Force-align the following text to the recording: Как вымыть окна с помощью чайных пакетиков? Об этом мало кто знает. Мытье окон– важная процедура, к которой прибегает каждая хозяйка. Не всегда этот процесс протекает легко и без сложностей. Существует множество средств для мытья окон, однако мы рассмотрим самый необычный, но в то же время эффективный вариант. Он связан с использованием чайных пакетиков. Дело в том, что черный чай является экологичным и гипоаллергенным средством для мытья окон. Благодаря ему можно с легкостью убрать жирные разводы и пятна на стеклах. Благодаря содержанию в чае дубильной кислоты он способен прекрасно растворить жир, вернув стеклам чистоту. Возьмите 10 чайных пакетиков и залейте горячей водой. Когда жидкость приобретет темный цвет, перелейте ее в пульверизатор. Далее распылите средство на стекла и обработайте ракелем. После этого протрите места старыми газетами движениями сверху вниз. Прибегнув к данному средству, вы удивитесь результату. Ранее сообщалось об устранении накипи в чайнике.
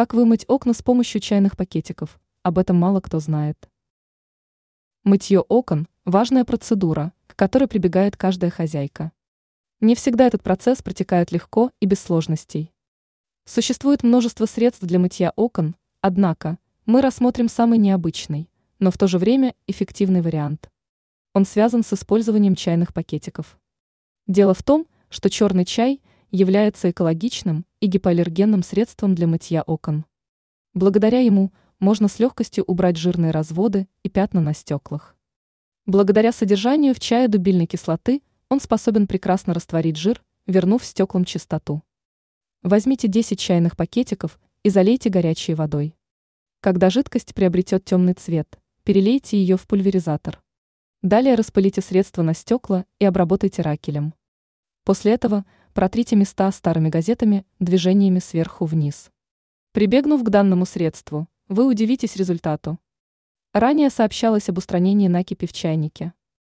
Как 0.00 0.14
вымыть 0.14 0.46
окна 0.48 0.72
с 0.72 0.80
помощью 0.80 1.20
чайных 1.20 1.58
пакетиков? 1.58 2.18
Об 2.42 2.56
этом 2.56 2.74
мало 2.76 3.02
кто 3.02 3.18
знает. 3.20 3.68
Мытье 5.04 5.40
окон– 5.40 5.88
важная 6.06 6.46
процедура, 6.46 7.12
к 7.26 7.36
которой 7.36 7.68
прибегает 7.68 8.16
каждая 8.16 8.50
хозяйка. 8.50 9.12
Не 9.80 9.94
всегда 9.94 10.26
этот 10.26 10.42
процесс 10.42 10.80
протекает 10.80 11.32
легко 11.32 11.70
и 11.80 11.84
без 11.84 12.00
сложностей. 12.00 12.72
Существует 13.44 14.02
множество 14.02 14.46
средств 14.46 14.84
для 14.84 14.98
мытья 14.98 15.34
окон, 15.36 15.76
однако 16.00 16.56
мы 16.86 17.02
рассмотрим 17.02 17.50
самый 17.50 17.76
необычный, 17.76 18.48
но 18.78 18.90
в 18.90 18.96
то 18.96 19.06
же 19.06 19.18
время 19.18 19.54
эффективный 19.66 20.22
вариант. 20.22 20.70
Он 21.34 21.44
связан 21.44 21.84
с 21.84 21.92
использованием 21.92 22.54
чайных 22.54 22.94
пакетиков. 22.94 23.58
Дело 24.26 24.54
в 24.54 24.62
том, 24.62 24.86
что 25.10 25.28
черный 25.28 25.66
чай 25.66 26.00
является 26.30 26.90
экологичным 26.90 27.66
и 27.80 27.86
гипоаллергенным 27.86 28.62
средством 28.62 29.14
для 29.14 29.26
мытья 29.26 29.62
окон. 29.62 30.04
Благодаря 30.74 31.20
ему 31.20 31.52
можно 31.78 32.08
с 32.08 32.18
легкостью 32.18 32.64
убрать 32.64 32.96
жирные 32.96 33.30
разводы 33.30 33.88
и 34.02 34.08
пятна 34.08 34.40
на 34.40 34.54
стеклах. 34.54 35.16
Благодаря 35.86 36.30
содержанию 36.30 36.94
в 36.94 37.00
чае 37.00 37.26
дубильной 37.26 37.66
кислоты 37.66 38.22
он 38.48 38.60
способен 38.60 39.06
прекрасно 39.06 39.54
растворить 39.54 39.96
жир, 39.96 40.22
вернув 40.46 40.84
стеклам 40.84 41.24
чистоту. 41.24 41.82
Возьмите 42.62 43.08
10 43.08 43.38
чайных 43.38 43.76
пакетиков 43.76 44.38
и 44.62 44.70
залейте 44.70 45.08
горячей 45.08 45.54
водой. 45.54 45.96
Когда 46.60 46.90
жидкость 46.90 47.34
приобретет 47.34 47.86
темный 47.86 48.12
цвет, 48.12 48.58
перелейте 48.84 49.38
ее 49.38 49.56
в 49.56 49.66
пульверизатор. 49.66 50.42
Далее 51.00 51.34
распылите 51.34 51.80
средство 51.80 52.20
на 52.20 52.34
стекла 52.34 52.84
и 52.98 53.06
обработайте 53.06 53.62
ракелем. 53.62 54.12
После 54.84 55.12
этого 55.12 55.46
протрите 55.72 56.16
места 56.16 56.50
старыми 56.52 56.88
газетами 56.88 57.44
движениями 57.58 58.18
сверху 58.18 58.64
вниз. 58.64 59.10
Прибегнув 59.72 60.22
к 60.24 60.28
данному 60.28 60.66
средству, 60.66 61.28
вы 61.48 61.66
удивитесь 61.66 62.16
результату. 62.16 62.78
Ранее 63.52 63.90
сообщалось 63.90 64.48
об 64.48 64.58
устранении 64.58 65.08
накипи 65.08 65.46
в 65.46 65.52
чайнике. 65.52 66.12